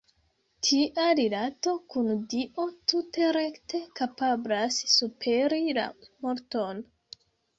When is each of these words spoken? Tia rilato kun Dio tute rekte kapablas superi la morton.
Tia 0.67 1.03
rilato 1.17 1.73
kun 1.95 2.07
Dio 2.31 2.65
tute 2.93 3.29
rekte 3.37 3.81
kapablas 4.01 4.81
superi 4.97 5.61
la 5.81 5.83
morton. 6.25 6.83